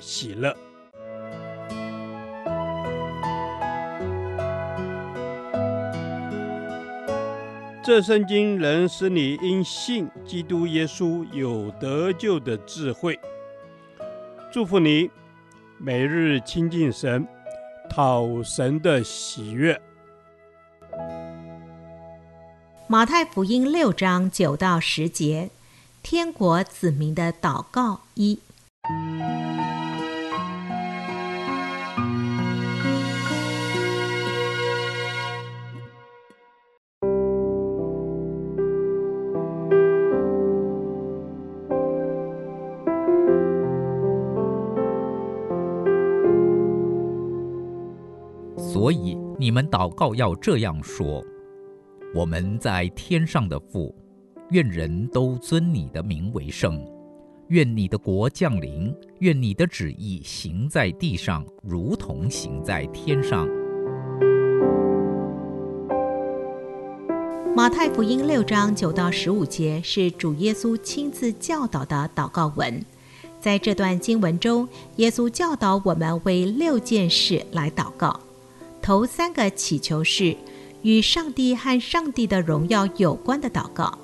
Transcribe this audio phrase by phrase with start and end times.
[0.00, 0.56] 喜乐。
[7.82, 13.18] 这圣经能使你因信基督耶稣有得救的智慧。
[14.52, 15.10] 祝福你，
[15.78, 17.26] 每日亲近神，
[17.88, 19.80] 讨神的喜悦。
[22.86, 25.50] 马太福音六章九到十节，
[26.02, 28.38] 天国子民的祷告一。
[48.72, 51.20] 所以你们祷告要这样说：
[52.14, 53.92] 我们在天上的父，
[54.50, 56.80] 愿人都尊你的名为圣。
[57.48, 63.48] 愿你的国降临，愿你的旨意行在地上，如同行在天上。
[67.56, 72.80] 马太福音六章九到十五节是主耶稣亲自教导的祷告文。
[73.40, 78.20] 在这段经文中，耶稣教导我们为六件事来祷告。
[78.90, 80.36] 头三个祈求是
[80.82, 83.96] 与上帝和上帝的荣耀有关的祷告，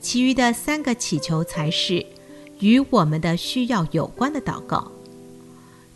[0.00, 2.04] 其余的三个祈求才是。
[2.58, 4.90] 与我们的需要有关的祷告，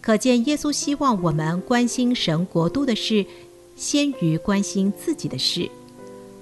[0.00, 3.26] 可见耶稣希望我们关心神国度的事，
[3.74, 5.68] 先于关心自己的事。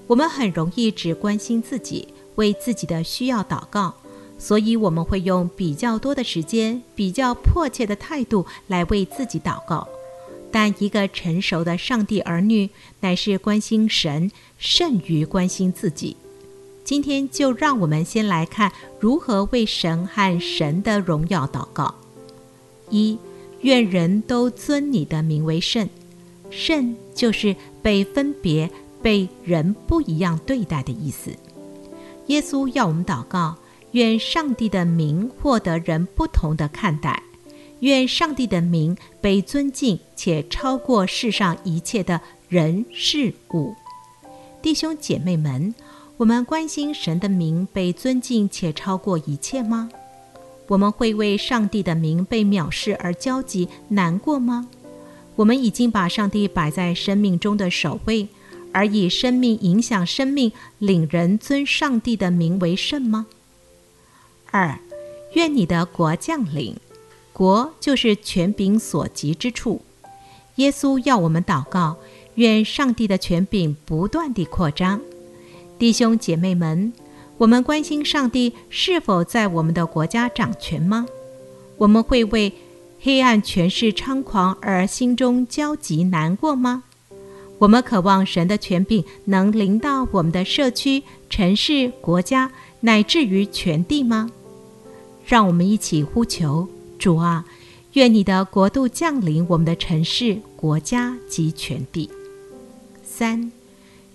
[0.07, 3.95] 我们很容易只关心自己，为自己的需要祷告，
[4.37, 9.89] 所以我们会用比较多的时间、比较迫切的态度来为自己祷告。
[10.53, 16.17] 但一个成熟的上帝儿女，乃是关心神，甚于关心自己。
[16.83, 21.95] 今天就让我们先来看如何为神和神的荣耀祷告。
[22.89, 23.17] 一，
[23.61, 25.89] 愿人都尊你的名为圣，
[26.51, 28.69] 圣就是被分别、
[29.01, 31.31] 被人不一样对待的意思。
[32.27, 33.57] 耶稣要我们祷告，
[33.93, 37.23] 愿上帝的名获得人不同的看待，
[37.81, 43.75] 愿上帝的名被尊敬且超过世上一切的人事物。
[44.63, 45.75] 弟兄姐妹们。
[46.17, 49.89] 我们关心神的名被尊敬且超过一切吗？
[50.67, 54.69] 我们会为上帝的名被藐视而焦急难过吗？
[55.37, 58.29] 我们已经把上帝摆在生命中的首位，
[58.71, 63.27] 而以生命影响生命，领人尊上帝的名为圣吗？
[64.51, 64.79] 二，
[65.33, 66.77] 愿你的国降临，
[67.41, 69.81] 国就是权柄所及之处。
[70.57, 71.97] 耶稣要我们祷告，
[72.35, 75.01] 愿上帝的权柄不断地扩张。
[75.79, 76.93] 弟兄姐妹们，
[77.39, 81.07] 我们关心上帝是否在我们的国家掌权吗？
[81.79, 82.53] 我们会为
[83.01, 86.85] 黑暗权势猖狂而心中焦急难过吗？
[87.59, 94.29] 我们渴望神的权柄能临到我们的社区、城市、国家，乃至于全地吗？
[95.25, 96.69] 让我们一起呼求
[97.01, 97.47] 主啊，
[97.95, 102.11] 愿你的国度降临我们的城市、国家及全地。
[103.03, 103.51] 三。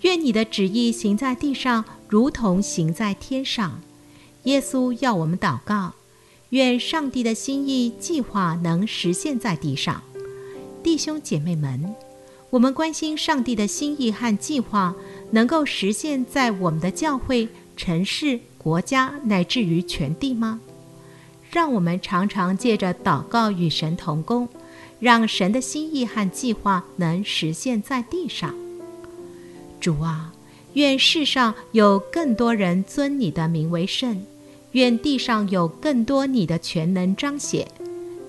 [0.02, 3.82] 愿你的旨意行在地上，如同行在天上。
[4.44, 5.94] 耶稣要我们祷告，
[6.50, 10.04] 愿上帝的心意计划能实现在地上。
[10.84, 11.96] 弟兄姐妹们，
[12.52, 14.94] 我们关心上帝的心意和计划
[15.32, 20.60] 能够实现在我们的教会、城市、国家，乃至于全地吗？
[21.56, 24.50] 让我们常常借着祷告与神同工，
[25.00, 28.54] 让神的心意和计划能实现在地上。
[29.80, 30.34] 主啊，
[30.74, 34.22] 愿世上有更多人尊你的名为圣，
[34.74, 37.66] 愿地上有更多你的全能彰显，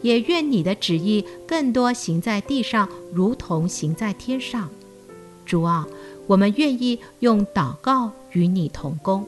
[0.03, 4.71] 也愿你的旨意更多行在地上，如同行在天上。
[5.45, 5.85] 主啊，
[6.29, 9.27] 我们愿意用祷告与你同工。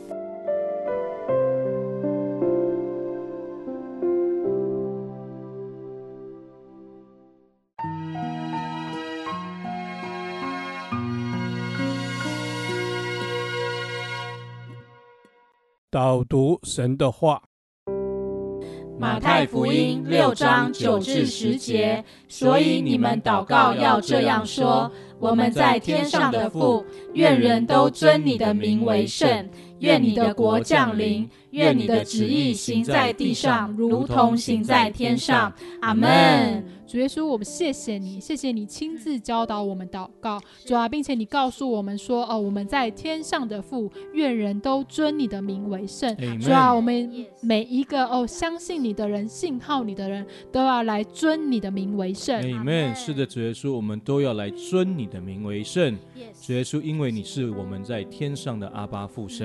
[15.90, 17.40] 导读神的话，
[18.98, 26.84] 马太福音六章九至十节，所以你们祷告要这样说：我们在天上的父，
[27.14, 29.48] 愿人都尊你的名为圣，
[29.80, 35.52] 愿你的国降临，愿你的旨意行在地上，如同行在天上。
[35.80, 36.64] 阿门。
[36.88, 46.16] 主耶稣，我们谢谢你，谢谢你亲自教导我们祷告，主啊，并且你告诉我们说，哦，我们在天上的父，愿人都尊你的名为圣。
[46.40, 52.40] 主啊，我们每一个哦相信你的人、信靠你的人都要来尊你的名为圣。
[52.54, 52.94] 阿门。
[52.94, 55.96] 是的，主耶稣，我们都要来尊你的名为圣。
[56.40, 59.44] 主耶稣，因为你是我们在天上的阿巴父神。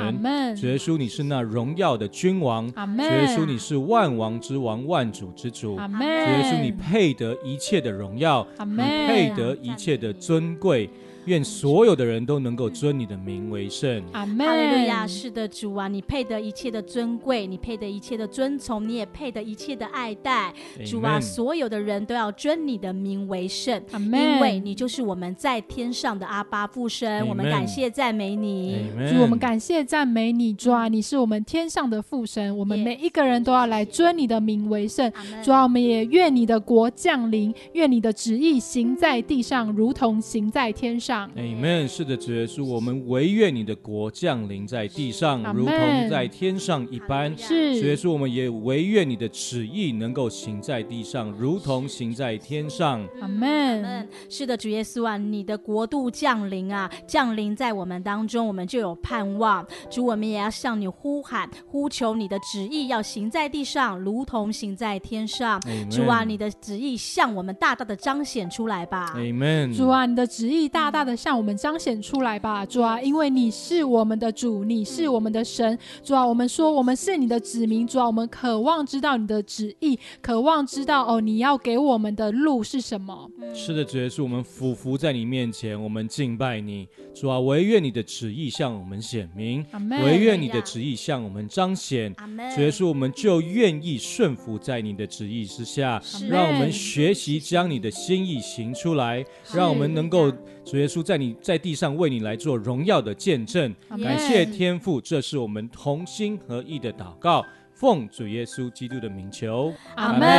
[0.56, 2.71] 主耶稣，你是那荣耀的君王。
[2.74, 5.75] 主耶稣，你是万王之王、万主之主。
[5.75, 7.38] 主耶稣，你配得。
[7.44, 10.89] 一切的荣耀，你配得一切的尊贵。
[11.25, 14.04] 愿所有的人都能够尊你的名为圣。
[14.12, 14.46] 阿门。
[14.46, 15.08] 哈利路亚！
[15.08, 20.54] 是的，主啊，你配得一切的尊贵，你配得一切的尊崇，你也配得一切的爱戴。
[20.86, 23.81] 主啊，所有的人都要尊你的名为圣。
[23.92, 24.22] 阿门。
[24.22, 28.86] 因为你就是我们在天上的阿巴父神，我们感谢赞美你。
[29.10, 30.54] 主，我们感谢赞美你。
[30.54, 35.12] 主啊，你是我们天上的父神，我们每一个人都要来尊你的名为圣。
[35.44, 41.12] 主啊，我们也愿你的国降临，愿你的旨意行在地上，如同行在天上。
[41.36, 41.88] Amen。
[41.88, 47.36] 是的，主耶稣，我们唯愿你的国降临在地上，如同在天上一般。
[47.38, 53.07] 是，主耶稣，我们也唯愿你的旨意能够行在地上，如同行在天上。
[53.21, 54.07] amen。
[54.30, 59.66] 是的，主耶稣啊，你的国度降临啊，降临在我们当中，我们就有盼望。
[59.89, 65.62] 主，我们也要向你呼喊，呼求你的旨意要行在地上，如同行在天上。
[65.89, 69.13] 主啊，你的旨意向我们大大的彰显出来吧。
[69.16, 69.75] Amen。
[69.75, 83.30] 主啊，你的旨意大大的向我们彰显出来吧，主啊，因为你是我们的主，你是我们的神，主啊，我们说我们是你的子民，主啊，我们渴望知道你的旨意，渴望知道哦，你要给我们的路是什么？
[83.54, 89.66] 是的，主耶稣，我们俯伏在你面前，我们敬拜你，主啊，唯愿你的旨意向我们显明，
[90.04, 92.14] 唯愿你的旨意向我们彰显，
[92.56, 99.24] 主耶稣，我们就愿意顺服在你的旨意之下，让我们学习将你的心意行出来，
[99.54, 100.32] 让我们能够。
[100.66, 107.44] 主耶稣在你在地上为你来做荣耀的见证，感谢天父，这是我们同心合意的祷告，
[107.74, 110.30] 奉主耶稣基督的名求，阿门。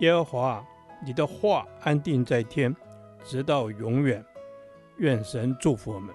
[0.00, 0.64] 耶和华，
[1.06, 2.74] 你的话安定在天，
[3.24, 4.24] 直到永远。
[4.98, 6.12] 愿神祝福我们。